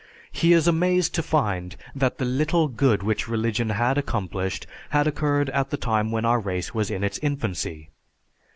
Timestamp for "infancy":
7.19-7.91